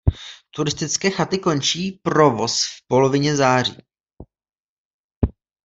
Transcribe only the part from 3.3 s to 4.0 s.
září.